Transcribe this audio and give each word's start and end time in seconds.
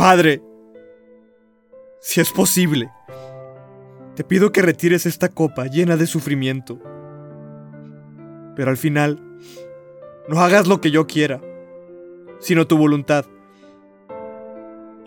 Padre, 0.00 0.42
si 2.00 2.22
es 2.22 2.32
posible, 2.32 2.90
te 4.14 4.24
pido 4.24 4.50
que 4.50 4.62
retires 4.62 5.04
esta 5.04 5.28
copa 5.28 5.66
llena 5.66 5.98
de 5.98 6.06
sufrimiento. 6.06 6.80
Pero 8.56 8.70
al 8.70 8.78
final, 8.78 9.22
no 10.26 10.40
hagas 10.40 10.66
lo 10.66 10.80
que 10.80 10.90
yo 10.90 11.06
quiera, 11.06 11.42
sino 12.38 12.66
tu 12.66 12.78
voluntad. 12.78 13.26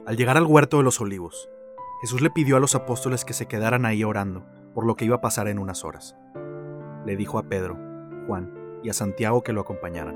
Al 0.06 0.16
llegar 0.16 0.38
al 0.38 0.46
huerto 0.46 0.78
de 0.78 0.84
los 0.84 1.02
olivos, 1.02 1.50
Jesús 2.02 2.22
le 2.22 2.30
pidió 2.30 2.58
a 2.58 2.60
los 2.60 2.76
apóstoles 2.76 3.26
que 3.26 3.34
se 3.34 3.48
quedaran 3.48 3.88
ahí 3.88 4.04
orando 4.04 4.46
por 4.76 4.86
lo 4.86 4.96
que 4.96 5.06
iba 5.06 5.16
a 5.16 5.22
pasar 5.22 5.48
en 5.48 5.58
unas 5.58 5.84
horas. 5.84 6.16
Le 7.04 7.16
dijo 7.16 7.40
a 7.40 7.50
Pedro, 7.50 7.80
Juan 8.28 8.54
y 8.84 8.90
a 8.90 8.94
Santiago 8.94 9.42
que 9.42 9.54
lo 9.54 9.62
acompañaran. 9.62 10.16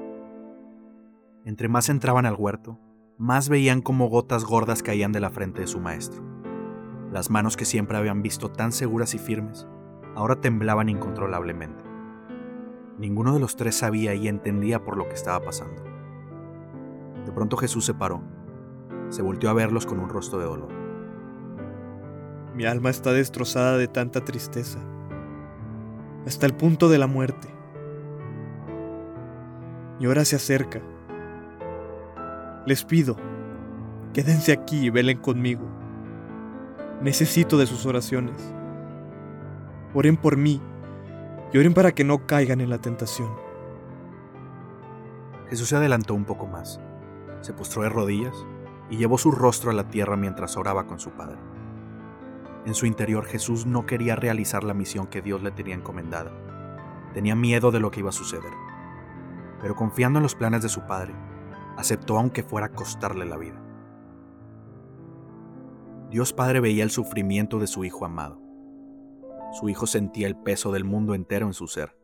Entre 1.46 1.68
más 1.68 1.90
entraban 1.90 2.28
al 2.28 2.36
huerto, 2.36 2.78
más 3.18 3.50
veían 3.50 3.82
como 3.82 4.10
gotas 4.10 4.46
gordas 4.46 4.84
caían 4.84 5.12
de 5.12 5.20
la 5.20 5.32
frente 5.32 5.62
de 5.62 5.68
su 5.68 5.80
maestro. 5.80 6.22
Las 7.12 7.32
manos 7.32 7.58
que 7.58 7.66
siempre 7.66 7.98
habían 7.98 8.22
visto 8.22 8.52
tan 8.52 8.72
seguras 8.72 9.16
y 9.16 9.18
firmes, 9.18 9.68
ahora 10.16 10.40
temblaban 10.40 10.88
incontrolablemente. 10.88 11.84
Ninguno 13.00 13.34
de 13.34 13.40
los 13.40 13.56
tres 13.56 13.76
sabía 13.76 14.14
y 14.14 14.28
entendía 14.28 14.84
por 14.84 14.98
lo 14.98 15.08
que 15.08 15.16
estaba 15.16 15.44
pasando. 15.44 15.84
De 17.26 17.32
pronto 17.32 17.58
Jesús 17.58 17.86
se 17.86 17.96
paró, 17.96 18.22
se 19.10 19.24
volteó 19.24 19.50
a 19.50 19.54
verlos 19.54 19.88
con 19.88 20.00
un 20.00 20.10
rostro 20.10 20.38
de 20.38 20.46
dolor. 20.46 20.70
Mi 22.54 22.66
alma 22.66 22.92
está 22.92 23.14
destrozada 23.14 23.78
de 23.78 23.88
tanta 23.88 24.24
tristeza, 24.24 24.80
hasta 26.28 26.46
el 26.46 26.54
punto 26.54 26.88
de 26.88 27.00
la 27.00 27.08
muerte. 27.08 27.48
Mi 30.00 30.06
hora 30.06 30.24
se 30.24 30.36
acerca. 30.36 30.82
Les 32.68 32.84
pido, 32.84 33.16
quédense 34.14 34.52
aquí 34.52 34.88
y 34.88 34.90
velen 34.90 35.20
conmigo. 35.20 35.66
Necesito 37.02 37.58
de 37.58 37.66
sus 37.66 37.86
oraciones. 37.86 38.36
Oren 39.94 40.18
por 40.18 40.36
mí 40.36 40.62
y 41.54 41.58
oren 41.60 41.74
para 41.74 41.94
que 41.94 42.04
no 42.04 42.28
caigan 42.28 42.60
en 42.60 42.70
la 42.70 42.80
tentación. 42.80 43.30
Jesús 45.50 45.70
se 45.70 45.78
adelantó 45.78 46.14
un 46.14 46.26
poco 46.26 46.46
más, 46.46 46.82
se 47.40 47.54
postró 47.54 47.84
de 47.84 47.90
rodillas 47.90 48.36
y 48.90 48.98
llevó 48.98 49.18
su 49.18 49.32
rostro 49.32 49.72
a 49.72 49.74
la 49.74 49.88
tierra 49.88 50.18
mientras 50.18 50.58
oraba 50.58 50.88
con 50.88 51.00
su 51.00 51.12
Padre. 51.12 51.38
En 52.66 52.74
su 52.74 52.86
interior 52.86 53.24
Jesús 53.24 53.66
no 53.66 53.86
quería 53.86 54.18
realizar 54.18 54.66
la 54.66 54.74
misión 54.74 55.08
que 55.08 55.22
Dios 55.22 55.42
le 55.42 55.52
tenía 55.52 55.76
encomendada. 55.76 56.34
Tenía 57.14 57.34
miedo 57.34 57.72
de 57.72 57.80
lo 57.80 57.92
que 57.92 58.02
iba 58.02 58.10
a 58.10 58.12
suceder. 58.12 58.52
Pero 59.62 59.74
confiando 59.78 60.20
en 60.20 60.24
los 60.24 60.36
planes 60.36 60.64
de 60.64 60.70
su 60.70 60.82
Padre, 60.86 61.14
aceptó 61.78 62.18
aunque 62.18 62.44
fuera 62.44 62.68
a 62.68 62.72
costarle 62.74 63.26
la 63.26 63.38
vida. 63.38 63.62
Dios 66.10 66.34
Padre 66.34 66.60
veía 66.60 66.84
el 66.84 66.92
sufrimiento 66.92 67.60
de 67.60 67.68
su 67.68 67.86
Hijo 67.86 68.06
amado. 68.06 68.42
Su 69.52 69.70
Hijo 69.70 69.88
sentía 69.88 70.28
el 70.28 70.36
peso 70.36 70.72
del 70.72 70.84
mundo 70.84 71.14
entero 71.14 71.46
en 71.46 71.54
su 71.54 71.68
ser. 71.68 71.98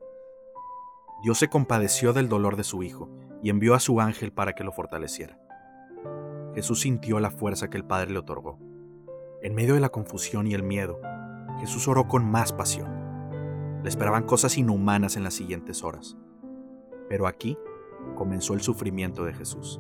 Dios 1.24 1.40
se 1.40 1.48
compadeció 1.48 2.14
del 2.14 2.30
dolor 2.30 2.56
de 2.56 2.64
su 2.64 2.84
Hijo 2.84 3.10
y 3.42 3.50
envió 3.50 3.74
a 3.76 3.80
su 3.80 4.00
ángel 4.00 4.32
para 4.32 4.54
que 4.54 4.64
lo 4.64 4.72
fortaleciera. 4.72 5.40
Jesús 6.54 6.82
sintió 6.82 7.20
la 7.20 7.32
fuerza 7.32 7.70
que 7.70 7.78
el 7.78 7.86
Padre 7.86 8.12
le 8.12 8.20
otorgó. 8.20 8.60
En 9.42 9.56
medio 9.56 9.74
de 9.74 9.80
la 9.80 9.90
confusión 9.90 10.48
y 10.48 10.54
el 10.54 10.64
miedo, 10.64 11.00
Jesús 11.60 11.88
oró 11.88 12.08
con 12.08 12.26
más 12.26 12.54
pasión. 12.54 13.82
Le 13.84 13.90
esperaban 13.90 14.24
cosas 14.24 14.58
inhumanas 14.58 15.18
en 15.18 15.24
las 15.24 15.34
siguientes 15.34 15.84
horas. 15.84 16.18
Pero 17.10 17.28
aquí 17.28 17.58
comenzó 18.16 18.54
el 18.54 18.62
sufrimiento 18.62 19.26
de 19.26 19.34
Jesús. 19.34 19.80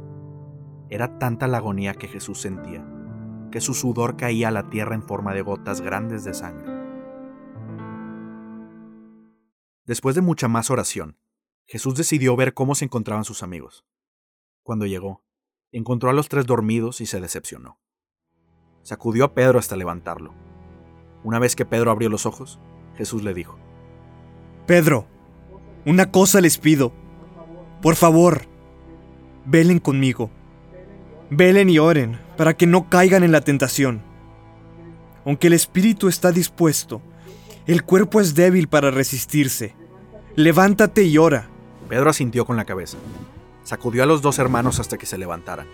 Era 0.90 1.18
tanta 1.20 1.48
la 1.48 1.58
agonía 1.58 1.94
que 1.94 2.08
Jesús 2.08 2.40
sentía 2.42 2.86
que 3.54 3.62
su 3.62 3.76
sudor 3.76 4.18
caía 4.18 4.48
a 4.48 4.52
la 4.52 4.72
tierra 4.72 4.96
en 4.96 5.04
forma 5.04 5.32
de 5.32 5.44
gotas 5.44 5.80
grandes 5.80 6.24
de 6.24 6.34
sangre. 6.34 6.74
Después 9.86 10.16
de 10.16 10.22
mucha 10.22 10.47
más 10.47 10.72
oración, 10.72 11.20
Jesús 11.68 11.94
decidió 11.94 12.36
ver 12.36 12.56
cómo 12.56 12.74
se 12.74 12.86
encontraban 12.86 13.25
sus 13.25 13.44
amigos. 13.44 13.86
Cuando 14.64 14.88
llegó, 14.88 15.24
encontró 15.72 16.09
a 16.09 16.14
los 16.14 16.30
tres 16.30 16.47
dormidos 16.47 17.00
y 17.00 17.06
se 17.06 17.22
decepcionó. 17.22 17.80
Sacudió 18.81 19.24
a 19.24 19.36
Pedro 19.36 19.59
hasta 19.59 19.76
levantarlo. 19.76 20.34
Una 21.24 21.38
vez 21.38 21.56
que 21.56 21.68
Pedro 21.68 21.92
abrió 21.92 22.09
los 22.09 22.26
ojos, 22.26 22.59
Jesús 22.96 23.22
le 23.22 23.36
dijo, 23.36 23.59
Pedro, 24.66 25.06
una 25.86 26.09
cosa 26.12 26.42
les 26.42 26.58
pido. 26.58 26.92
Por 27.84 27.98
favor, 27.98 28.44
velen 29.46 29.80
conmigo. 29.80 30.30
Velen 31.30 31.70
y 31.70 31.80
oren 31.80 32.18
para 32.38 32.56
que 32.56 32.66
no 32.66 32.90
caigan 32.90 33.24
en 33.24 33.34
la 33.34 33.42
tentación. 33.42 34.02
Aunque 35.26 35.48
el 35.48 35.54
espíritu 35.54 36.08
está 36.08 36.32
dispuesto, 36.32 37.02
el 37.68 37.84
cuerpo 37.84 38.22
es 38.22 38.36
débil 38.36 38.70
para 38.70 38.90
resistirse. 38.90 39.76
Levántate 40.38 41.04
y 41.04 41.18
ora. 41.18 41.50
Pedro 41.90 42.10
asintió 42.10 42.46
con 42.46 42.56
la 42.56 42.64
cabeza. 42.64 42.98
Sacudió 43.66 44.04
a 44.04 44.06
los 44.06 44.22
dos 44.22 44.40
hermanos 44.40 44.80
hasta 44.80 44.98
que 44.98 45.06
se 45.06 45.18
levantaran. 45.18 45.68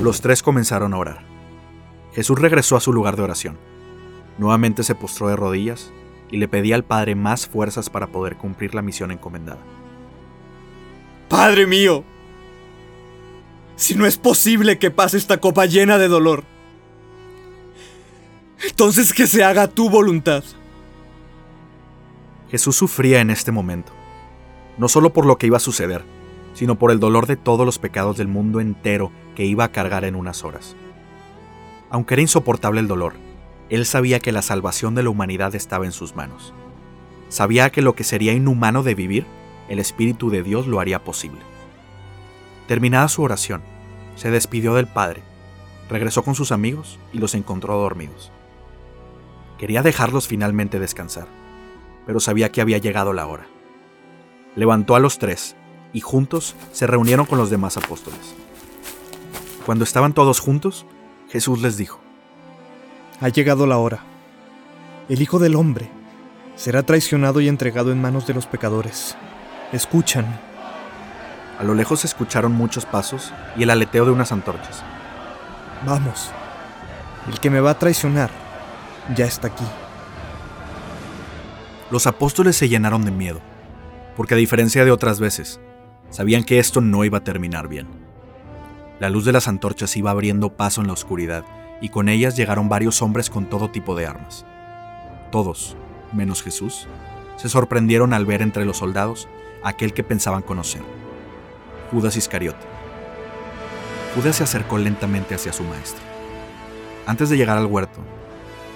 Los 0.00 0.20
tres 0.20 0.44
comenzaron 0.44 0.94
a 0.94 0.98
orar. 0.98 1.24
Jesús 2.14 2.38
regresó 2.38 2.76
a 2.76 2.80
su 2.80 2.92
lugar 2.92 3.16
de 3.16 3.22
oración. 3.22 3.58
Nuevamente 4.38 4.84
se 4.84 4.94
postró 4.94 5.26
de 5.26 5.34
rodillas 5.34 5.90
y 6.30 6.36
le 6.36 6.46
pedía 6.46 6.76
al 6.76 6.84
Padre 6.84 7.16
más 7.16 7.48
fuerzas 7.48 7.90
para 7.90 8.06
poder 8.06 8.36
cumplir 8.36 8.76
la 8.76 8.82
misión 8.82 9.10
encomendada. 9.10 9.58
Padre 11.28 11.66
mío, 11.66 12.04
si 13.76 13.94
no 13.94 14.06
es 14.06 14.16
posible 14.16 14.78
que 14.78 14.90
pase 14.90 15.16
esta 15.16 15.38
copa 15.38 15.66
llena 15.66 15.98
de 15.98 16.08
dolor, 16.08 16.44
entonces 18.68 19.12
que 19.12 19.26
se 19.26 19.44
haga 19.44 19.68
tu 19.68 19.90
voluntad. 19.90 20.44
Jesús 22.50 22.76
sufría 22.76 23.20
en 23.20 23.30
este 23.30 23.50
momento, 23.50 23.92
no 24.78 24.88
solo 24.88 25.12
por 25.12 25.26
lo 25.26 25.36
que 25.36 25.46
iba 25.46 25.56
a 25.56 25.60
suceder, 25.60 26.04
sino 26.54 26.78
por 26.78 26.90
el 26.90 27.00
dolor 27.00 27.26
de 27.26 27.36
todos 27.36 27.66
los 27.66 27.78
pecados 27.78 28.16
del 28.16 28.28
mundo 28.28 28.60
entero 28.60 29.10
que 29.34 29.44
iba 29.44 29.64
a 29.64 29.72
cargar 29.72 30.04
en 30.04 30.14
unas 30.14 30.44
horas. 30.44 30.76
Aunque 31.90 32.14
era 32.14 32.22
insoportable 32.22 32.80
el 32.80 32.88
dolor, 32.88 33.14
él 33.68 33.84
sabía 33.84 34.20
que 34.20 34.32
la 34.32 34.42
salvación 34.42 34.94
de 34.94 35.02
la 35.02 35.10
humanidad 35.10 35.54
estaba 35.54 35.84
en 35.84 35.92
sus 35.92 36.14
manos. 36.14 36.54
Sabía 37.28 37.70
que 37.70 37.82
lo 37.82 37.94
que 37.94 38.04
sería 38.04 38.32
inhumano 38.32 38.82
de 38.82 38.94
vivir, 38.94 39.26
el 39.68 39.78
Espíritu 39.78 40.30
de 40.30 40.42
Dios 40.42 40.66
lo 40.66 40.80
haría 40.80 41.04
posible. 41.04 41.40
Terminada 42.66 43.08
su 43.08 43.22
oración, 43.22 43.62
se 44.16 44.30
despidió 44.30 44.74
del 44.74 44.86
Padre, 44.86 45.22
regresó 45.88 46.22
con 46.22 46.34
sus 46.34 46.52
amigos 46.52 46.98
y 47.12 47.18
los 47.18 47.34
encontró 47.34 47.76
dormidos. 47.76 48.32
Quería 49.58 49.82
dejarlos 49.82 50.26
finalmente 50.26 50.78
descansar, 50.78 51.26
pero 52.06 52.20
sabía 52.20 52.50
que 52.50 52.60
había 52.60 52.78
llegado 52.78 53.12
la 53.12 53.26
hora. 53.26 53.46
Levantó 54.54 54.96
a 54.96 55.00
los 55.00 55.18
tres 55.18 55.56
y 55.92 56.00
juntos 56.00 56.56
se 56.72 56.86
reunieron 56.86 57.26
con 57.26 57.38
los 57.38 57.50
demás 57.50 57.76
apóstoles. 57.76 58.34
Cuando 59.64 59.84
estaban 59.84 60.12
todos 60.12 60.40
juntos, 60.40 60.86
Jesús 61.28 61.60
les 61.62 61.76
dijo, 61.76 62.00
Ha 63.20 63.28
llegado 63.28 63.66
la 63.66 63.78
hora. 63.78 64.04
El 65.08 65.22
Hijo 65.22 65.38
del 65.38 65.56
Hombre 65.56 65.88
será 66.56 66.82
traicionado 66.82 67.40
y 67.40 67.48
entregado 67.48 67.92
en 67.92 68.00
manos 68.00 68.26
de 68.26 68.34
los 68.34 68.46
pecadores. 68.46 69.16
Escuchan. 69.72 70.24
A 71.58 71.64
lo 71.64 71.74
lejos 71.74 72.00
se 72.00 72.06
escucharon 72.06 72.52
muchos 72.52 72.86
pasos 72.86 73.32
y 73.56 73.64
el 73.64 73.70
aleteo 73.70 74.04
de 74.04 74.12
unas 74.12 74.30
antorchas. 74.30 74.84
Vamos. 75.84 76.30
El 77.28 77.40
que 77.40 77.50
me 77.50 77.58
va 77.58 77.72
a 77.72 77.78
traicionar 77.78 78.30
ya 79.16 79.24
está 79.24 79.48
aquí. 79.48 79.64
Los 81.90 82.06
apóstoles 82.06 82.54
se 82.56 82.68
llenaron 82.68 83.04
de 83.04 83.10
miedo, 83.10 83.40
porque 84.16 84.34
a 84.34 84.36
diferencia 84.36 84.84
de 84.84 84.92
otras 84.92 85.18
veces, 85.18 85.60
sabían 86.10 86.44
que 86.44 86.60
esto 86.60 86.80
no 86.80 87.04
iba 87.04 87.18
a 87.18 87.24
terminar 87.24 87.66
bien. 87.66 87.88
La 89.00 89.10
luz 89.10 89.24
de 89.24 89.32
las 89.32 89.48
antorchas 89.48 89.96
iba 89.96 90.12
abriendo 90.12 90.56
paso 90.56 90.80
en 90.80 90.86
la 90.86 90.92
oscuridad, 90.92 91.44
y 91.80 91.88
con 91.88 92.08
ellas 92.08 92.36
llegaron 92.36 92.68
varios 92.68 93.02
hombres 93.02 93.30
con 93.30 93.46
todo 93.46 93.70
tipo 93.70 93.96
de 93.96 94.06
armas. 94.06 94.46
Todos, 95.30 95.76
menos 96.12 96.42
Jesús, 96.42 96.86
se 97.36 97.48
sorprendieron 97.48 98.12
al 98.12 98.26
ver 98.26 98.42
entre 98.42 98.64
los 98.64 98.78
soldados 98.78 99.28
aquel 99.62 99.92
que 99.92 100.04
pensaban 100.04 100.42
conocer, 100.42 100.82
Judas 101.90 102.16
Iscariote. 102.16 102.66
Judas 104.14 104.36
se 104.36 104.44
acercó 104.44 104.78
lentamente 104.78 105.34
hacia 105.34 105.52
su 105.52 105.62
maestro. 105.62 106.02
Antes 107.06 107.28
de 107.28 107.36
llegar 107.36 107.58
al 107.58 107.66
huerto, 107.66 108.00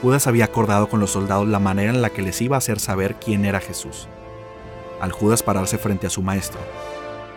Judas 0.02 0.26
había 0.26 0.44
acordado 0.44 0.88
con 0.88 1.00
los 1.00 1.10
soldados 1.10 1.48
la 1.48 1.58
manera 1.58 1.92
en 1.92 2.02
la 2.02 2.10
que 2.10 2.22
les 2.22 2.40
iba 2.40 2.56
a 2.56 2.58
hacer 2.58 2.78
saber 2.78 3.16
quién 3.16 3.44
era 3.44 3.60
Jesús. 3.60 4.08
Al 5.00 5.12
Judas 5.12 5.42
pararse 5.42 5.78
frente 5.78 6.06
a 6.06 6.10
su 6.10 6.22
maestro, 6.22 6.60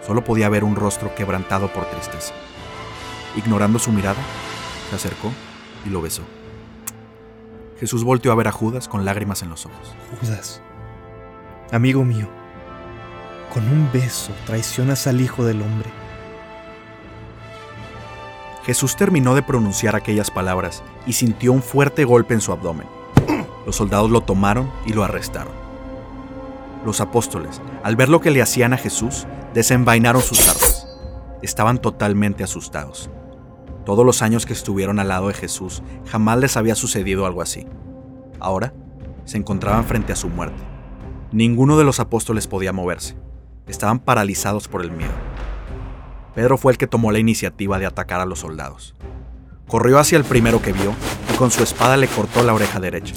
solo 0.05 0.23
podía 0.23 0.49
ver 0.49 0.63
un 0.63 0.75
rostro 0.75 1.15
quebrantado 1.15 1.67
por 1.69 1.85
tristeza. 1.85 2.33
Ignorando 3.35 3.79
su 3.79 3.91
mirada, 3.91 4.21
se 4.89 4.95
acercó 4.95 5.31
y 5.85 5.89
lo 5.89 6.01
besó. 6.01 6.23
Jesús 7.79 8.03
volteó 8.03 8.31
a 8.31 8.35
ver 8.35 8.47
a 8.47 8.51
Judas 8.51 8.87
con 8.87 9.05
lágrimas 9.05 9.41
en 9.43 9.49
los 9.49 9.65
ojos. 9.65 9.93
Judas, 10.19 10.61
amigo 11.71 12.05
mío, 12.05 12.29
con 13.53 13.69
un 13.69 13.89
beso 13.93 14.31
traicionas 14.47 15.05
al 15.05 15.21
Hijo 15.21 15.45
del 15.45 15.61
Hombre. 15.61 15.89
Jesús 18.65 18.95
terminó 18.95 19.35
de 19.35 19.43
pronunciar 19.43 19.95
aquellas 19.95 20.31
palabras 20.31 20.83
y 21.05 21.13
sintió 21.13 21.53
un 21.53 21.61
fuerte 21.61 22.03
golpe 22.03 22.33
en 22.33 22.41
su 22.41 22.51
abdomen. 22.51 22.87
Los 23.65 23.75
soldados 23.75 24.09
lo 24.09 24.21
tomaron 24.21 24.71
y 24.85 24.93
lo 24.93 25.03
arrestaron. 25.03 25.53
Los 26.83 26.99
apóstoles, 26.99 27.61
al 27.83 27.95
ver 27.95 28.09
lo 28.09 28.21
que 28.21 28.31
le 28.31 28.41
hacían 28.41 28.73
a 28.73 28.77
Jesús, 28.77 29.27
desenvainaron 29.53 30.21
sus 30.21 30.39
armas. 30.47 30.87
Estaban 31.41 31.77
totalmente 31.77 32.43
asustados. 32.43 33.09
Todos 33.85 34.05
los 34.05 34.21
años 34.21 34.45
que 34.45 34.53
estuvieron 34.53 34.99
al 34.99 35.09
lado 35.09 35.27
de 35.27 35.33
Jesús, 35.33 35.83
jamás 36.07 36.39
les 36.39 36.57
había 36.57 36.75
sucedido 36.75 37.25
algo 37.25 37.41
así. 37.41 37.67
Ahora, 38.39 38.73
se 39.25 39.37
encontraban 39.37 39.85
frente 39.85 40.13
a 40.13 40.15
su 40.15 40.29
muerte. 40.29 40.63
Ninguno 41.31 41.77
de 41.77 41.83
los 41.83 41.99
apóstoles 41.99 42.47
podía 42.47 42.73
moverse. 42.73 43.15
Estaban 43.67 43.99
paralizados 43.99 44.67
por 44.67 44.81
el 44.83 44.91
miedo. 44.91 45.13
Pedro 46.35 46.57
fue 46.57 46.71
el 46.71 46.77
que 46.77 46.87
tomó 46.87 47.11
la 47.11 47.19
iniciativa 47.19 47.79
de 47.79 47.85
atacar 47.85 48.19
a 48.19 48.25
los 48.25 48.39
soldados. 48.39 48.95
Corrió 49.67 49.99
hacia 49.99 50.17
el 50.17 50.23
primero 50.23 50.61
que 50.61 50.73
vio 50.73 50.93
y 51.33 51.37
con 51.37 51.51
su 51.51 51.63
espada 51.63 51.95
le 51.95 52.07
cortó 52.07 52.43
la 52.43 52.53
oreja 52.53 52.79
derecha. 52.79 53.15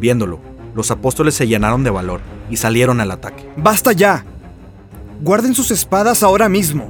Viéndolo, 0.00 0.40
los 0.74 0.90
apóstoles 0.90 1.34
se 1.34 1.46
llenaron 1.46 1.84
de 1.84 1.90
valor 1.90 2.20
y 2.50 2.56
salieron 2.56 3.00
al 3.00 3.10
ataque. 3.10 3.48
¡Basta 3.56 3.92
ya! 3.92 4.24
Guarden 5.22 5.54
sus 5.54 5.70
espadas 5.70 6.22
ahora 6.22 6.48
mismo. 6.48 6.88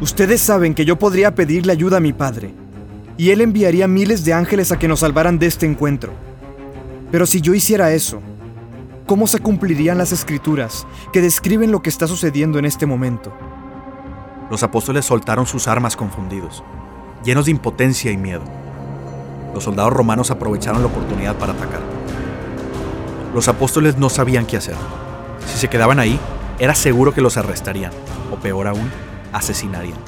Ustedes 0.00 0.40
saben 0.40 0.74
que 0.74 0.84
yo 0.84 0.98
podría 0.98 1.34
pedirle 1.34 1.72
ayuda 1.72 1.98
a 1.98 2.00
mi 2.00 2.12
padre, 2.12 2.52
y 3.16 3.30
él 3.30 3.40
enviaría 3.40 3.86
miles 3.86 4.24
de 4.24 4.32
ángeles 4.32 4.72
a 4.72 4.78
que 4.78 4.88
nos 4.88 5.00
salvaran 5.00 5.38
de 5.38 5.46
este 5.46 5.64
encuentro. 5.64 6.12
Pero 7.12 7.24
si 7.24 7.40
yo 7.40 7.54
hiciera 7.54 7.92
eso, 7.92 8.20
¿cómo 9.06 9.26
se 9.26 9.40
cumplirían 9.40 9.98
las 9.98 10.12
escrituras 10.12 10.86
que 11.12 11.20
describen 11.20 11.72
lo 11.72 11.82
que 11.82 11.90
está 11.90 12.06
sucediendo 12.06 12.58
en 12.58 12.64
este 12.64 12.86
momento? 12.86 13.32
Los 14.50 14.62
apóstoles 14.62 15.04
soltaron 15.04 15.46
sus 15.46 15.68
armas 15.68 15.96
confundidos, 15.96 16.62
llenos 17.24 17.46
de 17.46 17.52
impotencia 17.52 18.10
y 18.10 18.16
miedo. 18.16 18.42
Los 19.54 19.64
soldados 19.64 19.92
romanos 19.92 20.30
aprovecharon 20.30 20.82
la 20.82 20.88
oportunidad 20.88 21.36
para 21.36 21.52
atacar. 21.52 21.80
Los 23.34 23.48
apóstoles 23.48 23.96
no 23.96 24.10
sabían 24.10 24.46
qué 24.46 24.56
hacer. 24.56 24.76
Si 25.46 25.58
se 25.58 25.68
quedaban 25.68 25.98
ahí, 25.98 26.18
era 26.58 26.74
seguro 26.74 27.12
que 27.12 27.22
los 27.22 27.36
arrestarían, 27.36 27.92
o 28.30 28.36
peor 28.36 28.68
aún, 28.68 28.90
asesinarían. 29.32 29.98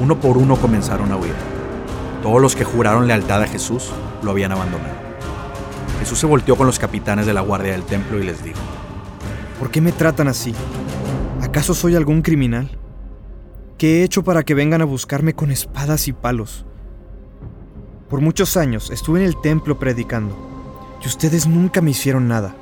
Uno 0.00 0.20
por 0.20 0.38
uno 0.38 0.56
comenzaron 0.56 1.10
a 1.12 1.16
huir. 1.16 1.34
Todos 2.22 2.40
los 2.40 2.56
que 2.56 2.64
juraron 2.64 3.06
lealtad 3.06 3.42
a 3.42 3.46
Jesús 3.46 3.92
lo 4.22 4.30
habían 4.30 4.52
abandonado. 4.52 5.05
Jesús 5.98 6.18
se 6.18 6.26
volteó 6.26 6.56
con 6.56 6.66
los 6.66 6.78
capitanes 6.78 7.26
de 7.26 7.34
la 7.34 7.40
guardia 7.40 7.72
del 7.72 7.84
templo 7.84 8.18
y 8.18 8.24
les 8.24 8.42
dijo, 8.42 8.60
¿Por 9.58 9.70
qué 9.70 9.80
me 9.80 9.92
tratan 9.92 10.28
así? 10.28 10.54
¿Acaso 11.40 11.74
soy 11.74 11.96
algún 11.96 12.22
criminal? 12.22 12.70
¿Qué 13.78 14.00
he 14.00 14.04
hecho 14.04 14.22
para 14.22 14.42
que 14.42 14.54
vengan 14.54 14.82
a 14.82 14.86
buscarme 14.86 15.34
con 15.34 15.50
espadas 15.50 16.08
y 16.08 16.12
palos? 16.12 16.66
Por 18.08 18.20
muchos 18.20 18.56
años 18.56 18.90
estuve 18.90 19.20
en 19.20 19.26
el 19.26 19.40
templo 19.40 19.78
predicando, 19.78 20.36
y 21.02 21.08
ustedes 21.08 21.46
nunca 21.46 21.80
me 21.80 21.90
hicieron 21.90 22.28
nada. 22.28 22.54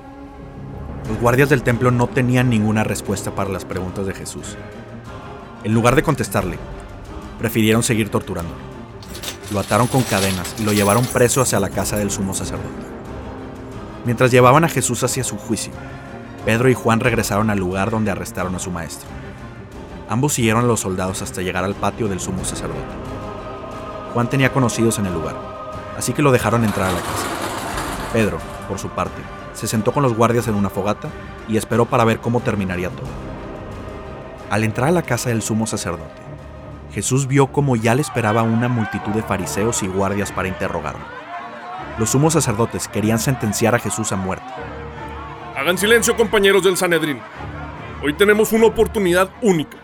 Los 1.09 1.21
guardias 1.21 1.51
del 1.51 1.63
templo 1.63 1.91
no 1.91 2.07
tenían 2.07 2.49
ninguna 2.49 2.83
respuesta 2.83 3.35
para 3.35 3.51
las 3.51 3.65
preguntas 3.65 4.07
de 4.07 4.15
Jesús. 4.15 4.57
En 5.65 5.75
lugar 5.75 5.97
de 5.97 6.03
contestarle, 6.03 6.59
prefirieron 7.39 7.83
seguir 7.83 8.09
torturándolo. 8.09 8.59
Lo 9.53 9.61
ataron 9.61 9.87
con 9.87 10.03
cadenas 10.03 10.55
y 10.59 10.65
lo 10.65 10.73
llevaron 10.73 11.05
preso 11.05 11.43
hacia 11.43 11.61
la 11.61 11.69
casa 11.69 11.97
del 11.97 12.11
sumo 12.11 12.33
sacerdote. 12.35 12.94
Mientras 14.05 14.31
llevaban 14.31 14.65
a 14.65 14.69
Jesús 14.69 15.03
hacia 15.03 15.25
su 15.25 15.39
juicio, 15.39 15.73
Pedro 16.45 16.69
y 16.69 16.75
Juan 16.75 17.01
regresaron 17.01 17.49
al 17.49 17.59
lugar 17.59 17.91
donde 17.91 18.11
arrestaron 18.11 18.55
a 18.55 18.59
su 18.59 18.71
maestro. 18.71 19.09
Ambos 20.11 20.35
siguieron 20.35 20.65
a 20.65 20.67
los 20.67 20.81
soldados 20.81 21.23
hasta 21.23 21.41
llegar 21.41 21.65
al 21.65 21.75
patio 21.75 22.07
del 22.07 22.21
sumo 22.21 22.45
sacerdote. 22.45 22.81
Juan 24.13 24.29
tenía 24.29 24.53
conocidos 24.53 24.99
en 24.99 25.07
el 25.07 25.15
lugar, 25.15 25.37
así 25.97 26.13
que 26.13 26.21
lo 26.21 26.33
dejaron 26.33 26.65
entrar 26.65 26.91
a 26.91 26.93
la 26.93 27.01
casa. 27.01 27.27
Pedro, 28.13 28.39
por 28.69 28.79
su 28.79 28.91
parte, 28.91 29.23
se 29.55 29.67
sentó 29.67 29.93
con 29.93 30.03
los 30.03 30.15
guardias 30.15 30.47
en 30.49 30.55
una 30.55 30.69
fogata 30.69 31.09
y 31.49 31.57
esperó 31.57 31.87
para 31.87 32.05
ver 32.05 32.21
cómo 32.21 32.41
terminaría 32.41 32.91
todo. 32.91 33.09
Al 34.51 34.65
entrar 34.65 34.89
a 34.89 34.93
la 34.93 35.03
casa 35.03 35.31
del 35.31 35.41
sumo 35.41 35.67
sacerdote, 35.67 36.23
Jesús 36.93 37.27
vio 37.27 37.47
como 37.47 37.75
ya 37.75 37.95
le 37.95 38.03
esperaba 38.03 38.43
una 38.43 38.69
multitud 38.69 39.13
de 39.13 39.23
fariseos 39.23 39.83
y 39.83 39.89
guardias 39.89 40.31
para 40.31 40.49
interrogarlo. 40.49 41.24
Los 41.99 42.11
sumos 42.11 42.33
sacerdotes 42.33 42.89
querían 42.89 43.19
sentenciar 43.19 43.75
a 43.75 43.79
Jesús 43.79 44.11
a 44.11 44.17
muerte. 44.17 44.47
Hagan 45.57 45.79
silencio, 45.79 46.17
compañeros 46.17 46.65
del 46.65 46.77
Sanedrín. 46.77 47.21
Hoy 48.03 48.15
tenemos 48.15 48.53
una 48.53 48.67
oportunidad 48.67 49.31
única. 49.43 49.79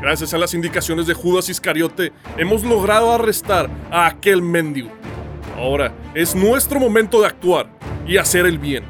Gracias 0.00 0.32
a 0.32 0.38
las 0.38 0.54
indicaciones 0.54 1.06
de 1.06 1.12
Judas 1.12 1.50
Iscariote, 1.50 2.12
hemos 2.38 2.64
logrado 2.64 3.12
arrestar 3.12 3.68
a 3.90 4.06
aquel 4.06 4.40
mendigo. 4.40 4.90
Ahora 5.56 5.92
es 6.14 6.34
nuestro 6.34 6.80
momento 6.80 7.20
de 7.20 7.26
actuar 7.26 7.68
y 8.06 8.16
hacer 8.16 8.46
el 8.46 8.58
bien. 8.58 8.84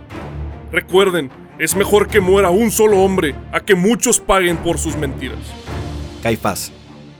Recuerden, 0.70 1.30
es 1.58 1.74
mejor 1.74 2.06
que 2.06 2.20
muera 2.20 2.50
un 2.50 2.70
solo 2.70 2.98
hombre 2.98 3.34
a 3.52 3.60
que 3.60 3.74
muchos 3.74 4.20
paguen 4.20 4.58
por 4.58 4.78
sus 4.78 4.96
mentiras. 4.96 5.38
Caifás, 6.22 6.72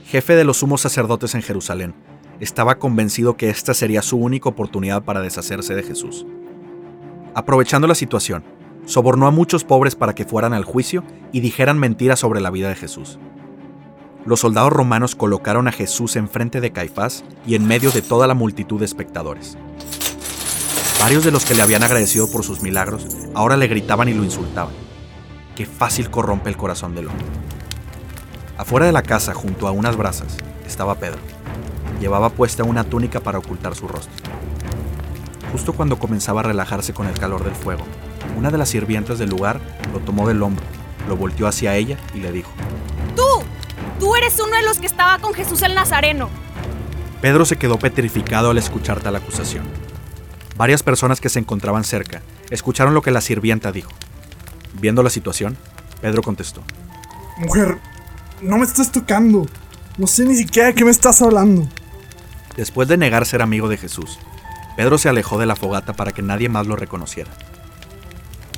jefe 0.05 0.35
de 0.35 0.45
los 0.45 0.57
sumos 0.57 0.81
sacerdotes 0.81 1.35
en 1.35 1.41
Jerusalén, 1.41 1.93
estaba 2.39 2.79
convencido 2.79 3.35
que 3.35 3.49
esta 3.49 3.73
sería 3.73 4.01
su 4.01 4.17
única 4.17 4.49
oportunidad 4.49 5.03
para 5.03 5.21
deshacerse 5.21 5.75
de 5.75 5.83
Jesús. 5.83 6.25
Aprovechando 7.35 7.87
la 7.87 7.95
situación, 7.95 8.43
sobornó 8.85 9.27
a 9.27 9.31
muchos 9.31 9.63
pobres 9.63 9.95
para 9.95 10.15
que 10.15 10.25
fueran 10.25 10.53
al 10.53 10.63
juicio 10.63 11.03
y 11.31 11.41
dijeran 11.41 11.77
mentiras 11.77 12.19
sobre 12.19 12.41
la 12.41 12.49
vida 12.49 12.69
de 12.69 12.75
Jesús. 12.75 13.19
Los 14.25 14.41
soldados 14.41 14.73
romanos 14.73 15.15
colocaron 15.15 15.67
a 15.67 15.71
Jesús 15.71 16.15
enfrente 16.15 16.61
de 16.61 16.71
Caifás 16.71 17.23
y 17.45 17.55
en 17.55 17.67
medio 17.67 17.91
de 17.91 18.01
toda 18.01 18.27
la 18.27 18.33
multitud 18.33 18.79
de 18.79 18.85
espectadores. 18.85 19.57
Varios 20.99 21.23
de 21.23 21.31
los 21.31 21.45
que 21.45 21.55
le 21.55 21.61
habían 21.61 21.83
agradecido 21.83 22.29
por 22.29 22.43
sus 22.43 22.61
milagros 22.61 23.07
ahora 23.33 23.55
le 23.55 23.67
gritaban 23.67 24.09
y 24.09 24.13
lo 24.13 24.23
insultaban. 24.23 24.73
Qué 25.55 25.65
fácil 25.65 26.09
corrompe 26.09 26.49
el 26.49 26.57
corazón 26.57 26.95
del 26.95 27.07
hombre. 27.07 27.25
Afuera 28.57 28.85
de 28.85 28.91
la 28.91 29.03
casa, 29.03 29.33
junto 29.33 29.67
a 29.67 29.71
unas 29.71 29.95
brasas, 29.95 30.35
estaba 30.67 30.95
Pedro. 30.95 31.38
Llevaba 31.99 32.29
puesta 32.29 32.63
una 32.63 32.83
túnica 32.83 33.19
para 33.19 33.39
ocultar 33.39 33.75
su 33.75 33.87
rostro. 33.87 34.13
Justo 35.51 35.73
cuando 35.73 35.99
comenzaba 35.99 36.41
a 36.41 36.43
relajarse 36.43 36.93
con 36.93 37.07
el 37.07 37.19
calor 37.19 37.43
del 37.43 37.55
fuego, 37.55 37.83
una 38.37 38.51
de 38.51 38.57
las 38.57 38.69
sirvientas 38.69 39.19
del 39.19 39.29
lugar 39.29 39.59
lo 39.91 39.99
tomó 39.99 40.27
del 40.27 40.41
hombro, 40.43 40.63
lo 41.07 41.17
volteó 41.17 41.47
hacia 41.47 41.75
ella 41.75 41.97
y 42.13 42.19
le 42.19 42.31
dijo, 42.31 42.51
¡Tú! 43.15 43.43
Tú 43.99 44.15
eres 44.15 44.39
uno 44.39 44.55
de 44.55 44.63
los 44.63 44.77
que 44.77 44.85
estaba 44.85 45.19
con 45.19 45.33
Jesús 45.33 45.61
el 45.61 45.75
Nazareno. 45.75 46.29
Pedro 47.21 47.43
se 47.43 47.57
quedó 47.57 47.77
petrificado 47.77 48.51
al 48.51 48.57
escuchar 48.57 49.01
tal 49.01 49.15
acusación. 49.17 49.65
Varias 50.55 50.83
personas 50.83 51.19
que 51.19 51.29
se 51.29 51.39
encontraban 51.39 51.83
cerca 51.83 52.21
escucharon 52.49 52.93
lo 52.93 53.01
que 53.01 53.11
la 53.11 53.19
sirvienta 53.19 53.73
dijo. 53.73 53.91
Viendo 54.79 55.03
la 55.03 55.09
situación, 55.09 55.57
Pedro 56.01 56.21
contestó. 56.21 56.63
Mujer, 57.37 57.77
no 58.41 58.57
me 58.57 58.65
estás 58.65 58.91
tocando. 58.91 59.45
No 59.97 60.07
sé 60.07 60.23
ni 60.23 60.35
siquiera 60.35 60.69
de 60.69 60.75
qué 60.75 60.85
me 60.85 60.91
estás 60.91 61.21
hablando. 61.21 61.67
Después 62.59 62.89
de 62.89 62.97
negar 62.97 63.25
ser 63.25 63.41
amigo 63.41 63.69
de 63.69 63.77
Jesús, 63.77 64.19
Pedro 64.75 64.97
se 64.97 65.07
alejó 65.07 65.39
de 65.39 65.45
la 65.45 65.55
fogata 65.55 65.93
para 65.93 66.11
que 66.11 66.21
nadie 66.21 66.49
más 66.49 66.67
lo 66.67 66.75
reconociera. 66.75 67.31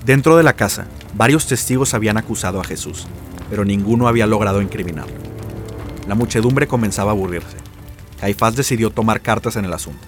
Dentro 0.04 0.38
de 0.38 0.42
la 0.42 0.54
casa, 0.54 0.88
varios 1.14 1.46
testigos 1.46 1.94
habían 1.94 2.18
acusado 2.18 2.60
a 2.60 2.64
Jesús, 2.64 3.06
pero 3.52 3.64
ninguno 3.64 4.08
había 4.08 4.26
logrado 4.26 4.64
incriminarlo. 4.64 5.14
La 6.08 6.16
muchedumbre 6.16 6.66
comenzaba 6.66 7.12
a 7.12 7.14
aburrirse. 7.14 7.58
Caifás 8.20 8.56
decidió 8.56 8.90
tomar 8.90 9.22
cartas 9.22 9.56
en 9.56 9.66
el 9.66 9.74
asunto. 9.74 10.08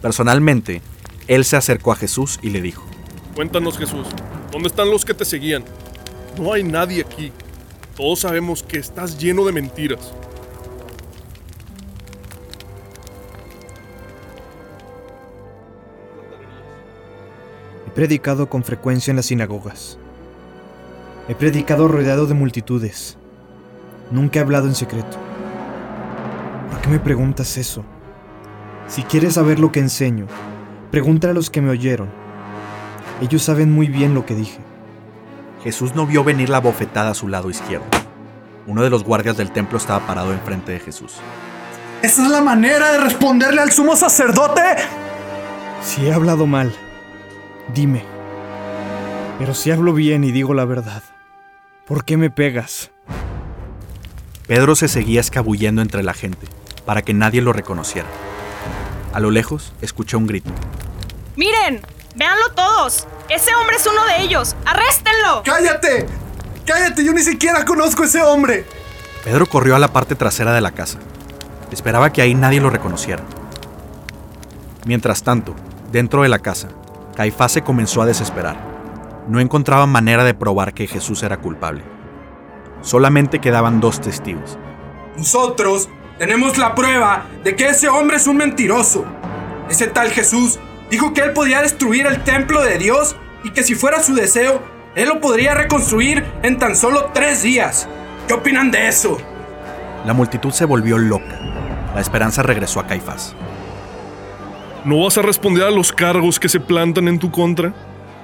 Personalmente, 0.00 0.80
él 1.26 1.44
se 1.44 1.56
acercó 1.56 1.90
a 1.90 1.96
Jesús 1.96 2.38
y 2.42 2.50
le 2.50 2.60
dijo, 2.60 2.86
Cuéntanos, 3.34 3.76
Jesús, 3.76 4.06
¿dónde 4.52 4.68
están 4.68 4.88
los 4.88 5.04
que 5.04 5.14
te 5.14 5.24
seguían? 5.24 5.64
No 6.38 6.52
hay 6.52 6.62
nadie 6.62 7.00
aquí. 7.00 7.32
Todos 7.96 8.20
sabemos 8.20 8.62
que 8.62 8.78
estás 8.78 9.18
lleno 9.18 9.44
de 9.44 9.50
mentiras. 9.50 10.12
Predicado 17.96 18.50
con 18.50 18.62
frecuencia 18.62 19.10
en 19.10 19.16
las 19.16 19.24
sinagogas. 19.24 19.96
He 21.30 21.34
predicado 21.34 21.88
rodeado 21.88 22.26
de 22.26 22.34
multitudes. 22.34 23.16
Nunca 24.10 24.38
he 24.38 24.42
hablado 24.42 24.66
en 24.66 24.74
secreto. 24.74 25.16
¿Por 26.70 26.82
qué 26.82 26.90
me 26.90 27.00
preguntas 27.00 27.56
eso? 27.56 27.86
Si 28.86 29.02
quieres 29.02 29.32
saber 29.32 29.58
lo 29.58 29.72
que 29.72 29.80
enseño, 29.80 30.26
pregúntale 30.90 31.30
a 31.30 31.34
los 31.34 31.48
que 31.48 31.62
me 31.62 31.70
oyeron. 31.70 32.10
Ellos 33.22 33.42
saben 33.42 33.72
muy 33.72 33.86
bien 33.86 34.12
lo 34.12 34.26
que 34.26 34.34
dije. 34.34 34.58
Jesús 35.64 35.94
no 35.94 36.06
vio 36.06 36.22
venir 36.22 36.50
la 36.50 36.60
bofetada 36.60 37.12
a 37.12 37.14
su 37.14 37.28
lado 37.28 37.48
izquierdo. 37.48 37.86
Uno 38.66 38.82
de 38.82 38.90
los 38.90 39.04
guardias 39.04 39.38
del 39.38 39.52
templo 39.52 39.78
estaba 39.78 40.06
parado 40.06 40.34
enfrente 40.34 40.72
de 40.72 40.80
Jesús. 40.80 41.14
¿Esa 42.02 42.26
es 42.26 42.30
la 42.30 42.42
manera 42.42 42.92
de 42.92 42.98
responderle 42.98 43.62
al 43.62 43.72
sumo 43.72 43.96
sacerdote? 43.96 44.60
Si 45.82 46.06
he 46.06 46.12
hablado 46.12 46.46
mal, 46.46 46.74
dime. 47.74 48.04
Pero 49.38 49.54
si 49.54 49.70
hablo 49.70 49.92
bien 49.92 50.24
y 50.24 50.32
digo 50.32 50.54
la 50.54 50.64
verdad, 50.64 51.02
¿por 51.86 52.04
qué 52.04 52.16
me 52.16 52.30
pegas? 52.30 52.90
Pedro 54.46 54.76
se 54.76 54.88
seguía 54.88 55.20
escabullendo 55.20 55.82
entre 55.82 56.02
la 56.02 56.14
gente, 56.14 56.46
para 56.84 57.02
que 57.02 57.12
nadie 57.12 57.42
lo 57.42 57.52
reconociera. 57.52 58.08
A 59.12 59.20
lo 59.20 59.30
lejos 59.30 59.72
escuchó 59.80 60.18
un 60.18 60.26
grito. 60.26 60.50
Miren, 61.36 61.80
véanlo 62.14 62.50
todos. 62.54 63.06
Ese 63.28 63.54
hombre 63.54 63.76
es 63.76 63.86
uno 63.86 64.04
de 64.06 64.22
ellos. 64.22 64.54
¡Arréstenlo! 64.64 65.42
¡Cállate! 65.44 66.06
¡Cállate! 66.64 67.04
Yo 67.04 67.12
ni 67.12 67.22
siquiera 67.22 67.64
conozco 67.64 68.04
a 68.04 68.06
ese 68.06 68.22
hombre. 68.22 68.64
Pedro 69.24 69.46
corrió 69.46 69.74
a 69.74 69.80
la 69.80 69.92
parte 69.92 70.14
trasera 70.14 70.54
de 70.54 70.60
la 70.60 70.70
casa. 70.70 70.98
Esperaba 71.72 72.12
que 72.12 72.22
ahí 72.22 72.34
nadie 72.34 72.60
lo 72.60 72.70
reconociera. 72.70 73.24
Mientras 74.84 75.24
tanto, 75.24 75.56
dentro 75.90 76.22
de 76.22 76.28
la 76.28 76.38
casa, 76.38 76.68
Caifás 77.16 77.52
se 77.52 77.62
comenzó 77.62 78.02
a 78.02 78.06
desesperar. 78.06 78.56
No 79.26 79.40
encontraba 79.40 79.86
manera 79.86 80.22
de 80.22 80.34
probar 80.34 80.74
que 80.74 80.86
Jesús 80.86 81.22
era 81.22 81.38
culpable. 81.38 81.82
Solamente 82.82 83.40
quedaban 83.40 83.80
dos 83.80 84.02
testigos. 84.02 84.58
Nosotros 85.16 85.88
tenemos 86.18 86.58
la 86.58 86.74
prueba 86.74 87.24
de 87.42 87.56
que 87.56 87.68
ese 87.68 87.88
hombre 87.88 88.18
es 88.18 88.26
un 88.26 88.36
mentiroso. 88.36 89.06
Ese 89.70 89.86
tal 89.86 90.10
Jesús 90.10 90.60
dijo 90.90 91.14
que 91.14 91.22
él 91.22 91.32
podía 91.32 91.62
destruir 91.62 92.04
el 92.06 92.22
templo 92.22 92.62
de 92.62 92.76
Dios 92.76 93.16
y 93.44 93.50
que 93.50 93.64
si 93.64 93.74
fuera 93.74 94.02
su 94.02 94.14
deseo, 94.14 94.60
él 94.94 95.08
lo 95.08 95.18
podría 95.18 95.54
reconstruir 95.54 96.22
en 96.42 96.58
tan 96.58 96.76
solo 96.76 97.10
tres 97.14 97.42
días. 97.42 97.88
¿Qué 98.28 98.34
opinan 98.34 98.70
de 98.70 98.88
eso? 98.88 99.16
La 100.04 100.12
multitud 100.12 100.52
se 100.52 100.66
volvió 100.66 100.98
loca. 100.98 101.40
La 101.94 102.00
esperanza 102.02 102.42
regresó 102.42 102.78
a 102.78 102.86
Caifás. 102.86 103.34
¿No 104.86 105.02
vas 105.02 105.18
a 105.18 105.22
responder 105.22 105.64
a 105.64 105.72
los 105.72 105.90
cargos 105.90 106.38
que 106.38 106.48
se 106.48 106.60
plantan 106.60 107.08
en 107.08 107.18
tu 107.18 107.32
contra? 107.32 107.74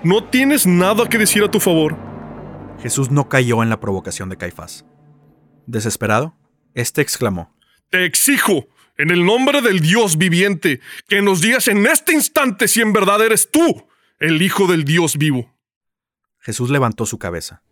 ¿No 0.04 0.23
tienes 0.23 0.64
nada 0.64 1.09
que 1.09 1.19
decir 1.19 1.42
a 1.42 1.50
tu 1.50 1.59
favor? 1.59 1.97
Jesús 2.81 3.11
no 3.11 3.28
cayó 3.28 3.64
en 3.64 3.69
la 3.69 3.81
provocación 3.81 4.28
de 4.28 4.37
Caifás. 4.37 4.85
Desesperado, 5.66 6.37
éste 6.75 7.02
exclamó: 7.02 7.52
Te 7.90 8.04
exijo, 8.04 8.69
en 8.97 9.11
el 9.11 9.26
nombre 9.26 9.61
del 9.61 9.81
Dios 9.81 10.16
viviente, 10.19 10.78
que 11.09 11.21
nos 11.21 11.40
digas 11.40 11.66
en 11.66 11.85
este 11.85 12.12
instante 12.12 12.69
si 12.69 12.81
en 12.81 12.92
verdad 12.92 13.26
eres 13.26 13.50
tú, 13.50 13.88
el 14.21 14.40
Hijo 14.40 14.69
del 14.69 14.85
Dios 14.85 15.19
vivo. 15.19 15.52
Jesús 16.38 16.71
levantó 16.71 17.07
su 17.07 17.19
cabeza, 17.19 17.64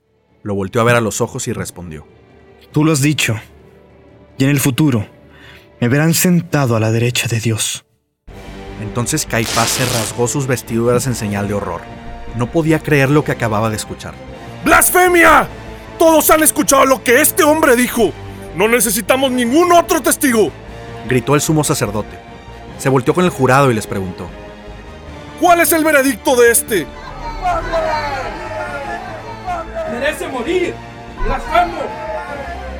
lo 0.42 0.56
volteó 0.56 0.80
a 0.80 0.84
ver 0.84 0.96
a 0.96 1.00
los 1.00 1.20
ojos 1.20 1.46
y 1.46 1.52
respondió: 1.52 2.08
Tú 2.72 2.84
lo 2.84 2.90
has 2.90 3.02
dicho. 3.02 3.38
Y 4.36 4.42
en 4.42 4.50
el 4.50 4.58
futuro 4.58 5.06
me 5.80 5.88
verán 5.88 6.12
sentado 6.12 6.74
a 6.74 6.80
la 6.80 6.90
derecha 6.90 7.28
de 7.28 7.38
Dios. 7.38 7.84
Entonces 8.80 9.26
Caifás 9.26 9.68
se 9.68 9.84
rasgó 9.84 10.26
sus 10.26 10.46
vestiduras 10.46 11.06
en 11.06 11.14
señal 11.14 11.48
de 11.48 11.54
horror. 11.54 11.80
No 12.36 12.50
podía 12.50 12.78
creer 12.78 13.10
lo 13.10 13.24
que 13.24 13.32
acababa 13.32 13.70
de 13.70 13.76
escuchar. 13.76 14.14
¡Blasfemia! 14.64 15.48
Todos 15.98 16.30
han 16.30 16.42
escuchado 16.42 16.86
lo 16.86 17.02
que 17.02 17.20
este 17.20 17.42
hombre 17.42 17.76
dijo. 17.76 18.12
No 18.56 18.68
necesitamos 18.68 19.30
ningún 19.30 19.72
otro 19.72 20.00
testigo. 20.00 20.50
Gritó 21.08 21.34
el 21.34 21.40
sumo 21.40 21.62
sacerdote. 21.64 22.18
Se 22.78 22.88
volteó 22.88 23.14
con 23.14 23.24
el 23.24 23.30
jurado 23.30 23.70
y 23.70 23.74
les 23.74 23.86
preguntó. 23.86 24.28
¿Cuál 25.40 25.60
es 25.60 25.72
el 25.72 25.84
veredicto 25.84 26.36
de 26.36 26.50
este? 26.50 26.86
¡Merece 29.92 30.28
morir! 30.28 30.74
¡Blasfemo! 31.24 31.80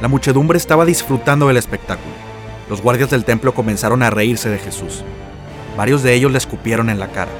La 0.01 0.09
muchedumbre 0.09 0.57
estaba 0.57 0.85
disfrutando 0.85 1.49
del 1.49 1.59
espectáculo. 1.59 2.15
Los 2.71 2.81
guardias 2.81 3.11
del 3.11 3.25
templo 3.25 3.53
comenzaron 3.53 4.03
a 4.03 4.11
reírse 4.11 4.49
de 4.49 4.59
Jesús. 4.59 5.05
Varios 5.81 6.03
de 6.03 6.13
ellos 6.13 6.31
le 6.31 6.37
escupieron 6.37 6.91
en 6.91 7.01
la 7.01 7.09
cara. 7.09 7.31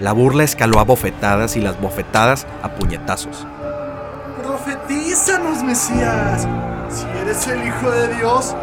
La 0.00 0.10
burla 0.10 0.42
escaló 0.42 0.80
a 0.80 0.82
bofetadas 0.82 1.56
y 1.56 1.60
las 1.60 1.80
bofetadas 1.80 2.44
a 2.60 2.70
puñetazos. 2.74 3.46
Profetízanos, 4.42 5.62
Mesías. 5.62 6.48
Si 6.90 7.06
eres 7.22 7.46
el 7.46 7.64
Hijo 7.64 7.88
de 7.88 8.16
Dios, 8.16 8.56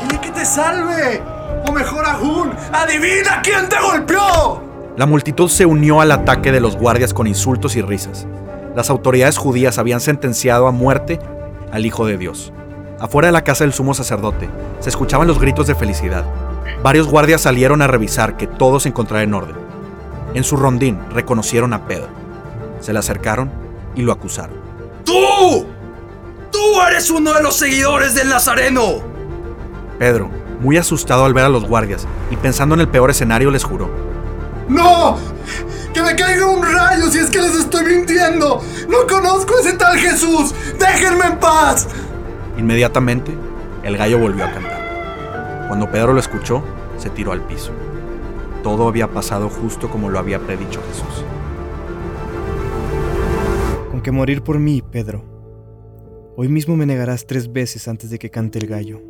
dile 0.00 0.18
que 0.18 0.30
te 0.30 0.46
salve. 0.46 1.20
O 1.66 1.72
mejor 1.72 2.06
aún, 2.06 2.52
adivina 2.72 3.42
quién 3.42 3.68
te 3.68 3.76
golpeó. 3.78 4.62
La 4.96 5.04
multitud 5.04 5.50
se 5.50 5.66
unió 5.66 6.00
al 6.00 6.10
ataque 6.10 6.50
de 6.50 6.60
los 6.60 6.78
guardias 6.78 7.12
con 7.12 7.26
insultos 7.26 7.76
y 7.76 7.82
risas. 7.82 8.26
Las 8.74 8.88
autoridades 8.88 9.36
judías 9.36 9.76
habían 9.76 10.00
sentenciado 10.00 10.68
a 10.68 10.72
muerte 10.72 11.18
al 11.70 11.84
Hijo 11.84 12.06
de 12.06 12.16
Dios. 12.16 12.50
Afuera 12.98 13.28
de 13.28 13.32
la 13.32 13.44
casa 13.44 13.64
del 13.64 13.74
sumo 13.74 13.92
sacerdote 13.92 14.48
se 14.80 14.88
escuchaban 14.88 15.28
los 15.28 15.38
gritos 15.38 15.66
de 15.66 15.74
felicidad. 15.74 16.24
Varios 16.82 17.08
guardias 17.08 17.42
salieron 17.42 17.82
a 17.82 17.86
revisar 17.86 18.36
que 18.36 18.46
todo 18.46 18.80
se 18.80 18.90
encontrara 18.90 19.22
en 19.22 19.34
orden. 19.34 19.56
En 20.34 20.44
su 20.44 20.56
rondín 20.56 20.98
reconocieron 21.10 21.72
a 21.72 21.86
Pedro. 21.86 22.08
Se 22.80 22.92
le 22.92 22.98
acercaron 22.98 23.50
y 23.94 24.02
lo 24.02 24.12
acusaron. 24.12 24.56
¡Tú! 25.04 25.66
¡Tú 26.50 26.82
eres 26.88 27.10
uno 27.10 27.32
de 27.32 27.42
los 27.42 27.56
seguidores 27.56 28.14
del 28.14 28.28
Nazareno! 28.28 29.02
Pedro, 29.98 30.30
muy 30.60 30.76
asustado 30.76 31.24
al 31.24 31.34
ver 31.34 31.44
a 31.44 31.48
los 31.48 31.64
guardias 31.64 32.06
y 32.30 32.36
pensando 32.36 32.74
en 32.74 32.80
el 32.80 32.88
peor 32.88 33.10
escenario, 33.10 33.50
les 33.50 33.64
juró. 33.64 33.88
¡No! 34.68 35.18
¡Que 35.92 36.02
me 36.02 36.16
caiga 36.16 36.46
un 36.46 36.62
rayo 36.62 37.10
si 37.10 37.18
es 37.18 37.30
que 37.30 37.40
les 37.40 37.54
estoy 37.54 37.84
mintiendo! 37.84 38.62
¡No 38.88 39.06
conozco 39.08 39.54
a 39.56 39.60
ese 39.60 39.74
tal 39.74 39.96
Jesús! 39.98 40.54
¡Déjenme 40.78 41.26
en 41.26 41.38
paz! 41.38 41.86
Inmediatamente, 42.58 43.32
el 43.82 43.96
gallo 43.96 44.18
volvió 44.18 44.44
a 44.44 44.50
cantar. 44.50 44.73
Cuando 45.68 45.90
Pedro 45.90 46.12
lo 46.12 46.20
escuchó, 46.20 46.62
se 46.98 47.10
tiró 47.10 47.32
al 47.32 47.46
piso. 47.46 47.72
Todo 48.62 48.86
había 48.86 49.10
pasado 49.10 49.48
justo 49.48 49.90
como 49.90 50.10
lo 50.10 50.18
había 50.18 50.38
predicho 50.38 50.82
Jesús. 50.88 51.24
Con 53.90 54.02
que 54.02 54.12
morir 54.12 54.42
por 54.42 54.58
mí, 54.58 54.82
Pedro. 54.82 55.24
Hoy 56.36 56.48
mismo 56.48 56.76
me 56.76 56.84
negarás 56.84 57.26
tres 57.26 57.50
veces 57.50 57.88
antes 57.88 58.10
de 58.10 58.18
que 58.18 58.30
cante 58.30 58.58
el 58.58 58.66
gallo. 58.66 59.00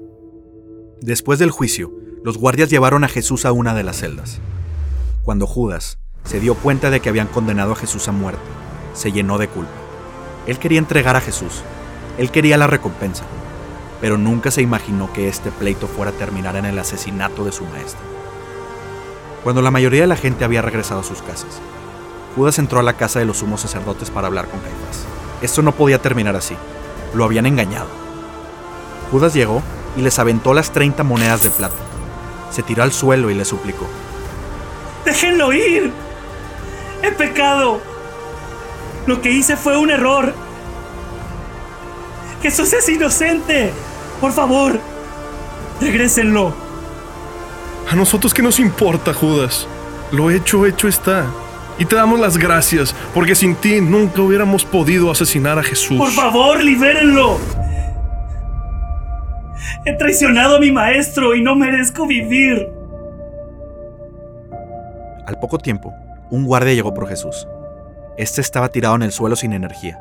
Después 1.00 1.38
del 1.38 1.50
juicio, 1.50 1.92
los 2.23 2.38
guardias 2.38 2.70
llevaron 2.70 3.02
a 3.02 3.08
Jesús 3.08 3.44
a 3.44 3.52
una 3.52 3.75
de 3.75 3.82
las 3.82 3.96
celdas. 3.96 4.40
Cuando 5.25 5.46
Judas 5.46 5.99
se 6.25 6.38
dio 6.38 6.54
cuenta 6.54 6.90
de 6.90 7.00
que 7.00 7.08
habían 7.08 7.26
condenado 7.26 7.73
a 7.73 7.76
Jesús 7.76 8.08
a 8.08 8.12
muerte, 8.12 8.42
se 8.92 9.11
llenó 9.11 9.38
de 9.38 9.49
culpa. 9.49 9.73
Él 10.46 10.58
quería 10.58 10.78
entregar 10.78 11.16
a 11.16 11.20
Jesús. 11.20 11.62
Él 12.16 12.30
quería 12.30 12.56
la 12.56 12.68
recompensa 12.68 13.25
pero 14.04 14.18
nunca 14.18 14.50
se 14.50 14.61
imaginó 14.61 15.11
que 15.14 15.28
este 15.28 15.50
pleito 15.50 15.88
fuera 15.88 16.11
a 16.11 16.14
terminar 16.14 16.56
en 16.56 16.66
el 16.66 16.78
asesinato 16.78 17.42
de 17.42 17.52
su 17.52 17.64
maestro. 17.64 18.02
Cuando 19.42 19.62
la 19.62 19.70
mayoría 19.70 20.02
de 20.02 20.06
la 20.06 20.16
gente 20.16 20.44
había 20.44 20.61
regresado 20.61 21.00
a 21.00 21.04
sus 21.04 21.23
casas, 21.23 21.58
Judas 22.37 22.58
entró 22.58 22.80
a 22.80 22.82
la 22.82 22.99
casa 22.99 23.18
de 23.18 23.25
los 23.25 23.38
sumos 23.38 23.62
sacerdotes 23.62 24.11
para 24.11 24.26
hablar 24.26 24.46
con 24.49 24.61
Caifás. 24.61 25.06
Esto 25.40 25.62
no 25.62 25.73
podía 25.73 26.02
terminar 26.02 26.37
así. 26.37 26.54
Lo 27.14 27.25
habían 27.25 27.46
engañado. 27.46 27.87
Judas 29.11 29.32
llegó 29.32 29.62
y 29.96 30.02
les 30.02 30.18
aventó 30.18 30.52
las 30.52 30.70
30 30.70 31.02
monedas 31.02 31.42
de 31.42 31.49
plata. 31.49 31.75
Se 32.50 32.62
tiró 32.62 32.82
al 32.82 32.92
suelo 32.92 33.30
y 33.30 33.34
le 33.34 33.46
suplicó. 33.46 33.87
¡Déjenlo 35.06 35.50
ir! 35.54 35.90
¡He 37.02 37.11
pecado! 37.11 37.80
Lo 39.06 39.23
que 39.23 39.30
hice 39.30 39.56
fue 39.56 39.78
un 39.78 39.88
error. 39.88 40.34
Jesús 42.42 42.70
es 42.75 42.87
inocente. 42.90 43.73
Por 44.21 44.33
favor, 44.33 44.80
regrésenlo. 45.80 46.54
A 47.90 47.94
nosotros 47.94 48.33
qué 48.33 48.42
nos 48.42 48.59
importa, 48.59 49.12
Judas. 49.12 49.68
Lo 50.11 50.30
hecho, 50.30 50.66
hecho 50.66 50.88
está. 50.88 51.26
Y 51.78 51.85
te 51.85 51.97
damos 51.97 52.21
las 52.21 52.38
gracias, 52.38 52.94
porque 53.12 53.35
sin 53.35 53.56
ti 53.56 53.80
nunca 53.80 54.23
hubiéramos 54.23 54.64
podido 54.64 55.11
asesinar 55.11 55.59
a 55.59 55.62
Jesús. 55.62 55.99
Por 55.99 56.12
favor, 56.12 56.62
libérenlo. 56.62 57.38
He 59.85 59.92
traicionado 59.97 60.56
a 60.56 60.61
mi 60.61 60.71
maestro 60.71 61.35
y 61.35 61.42
no 61.42 61.56
merezco 61.56 62.06
vivir. 62.06 62.68
Al 65.26 65.38
poco 65.40 65.59
tiempo, 65.59 65.92
un 66.30 66.44
guardia 66.44 66.75
llegó 66.75 66.94
por 66.94 67.09
Jesús. 67.09 67.47
Este 68.16 68.40
estaba 68.40 68.68
tirado 68.68 68.94
en 68.94 69.02
el 69.02 69.12
suelo 69.12 69.37
sin 69.37 69.52
energía, 69.52 69.99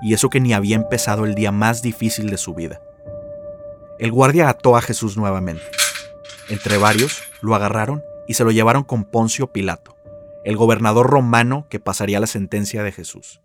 y 0.00 0.14
eso 0.14 0.30
que 0.30 0.40
ni 0.40 0.54
había 0.54 0.76
empezado 0.76 1.24
el 1.24 1.34
día 1.34 1.52
más 1.52 1.82
difícil 1.82 2.30
de 2.30 2.38
su 2.38 2.54
vida. 2.54 2.80
El 3.98 4.12
guardia 4.12 4.50
ató 4.50 4.76
a 4.76 4.82
Jesús 4.82 5.16
nuevamente. 5.16 5.64
Entre 6.50 6.76
varios, 6.76 7.22
lo 7.40 7.54
agarraron 7.54 8.02
y 8.28 8.34
se 8.34 8.44
lo 8.44 8.50
llevaron 8.50 8.84
con 8.84 9.04
Poncio 9.04 9.52
Pilato, 9.52 9.96
el 10.44 10.56
gobernador 10.56 11.08
romano 11.08 11.66
que 11.70 11.80
pasaría 11.80 12.20
la 12.20 12.26
sentencia 12.26 12.82
de 12.82 12.92
Jesús. 12.92 13.40